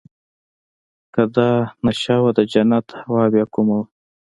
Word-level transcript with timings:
که 1.13 1.23
دا 1.35 1.49
نېشه 1.83 2.15
وه 2.21 2.31
د 2.37 2.39
جنت 2.51 2.87
هوا 3.03 3.23
بيا 3.33 3.45
کومه 3.53 3.73
وه. 3.79 3.85